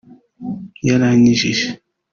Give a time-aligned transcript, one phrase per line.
[0.87, 1.67] yarankijije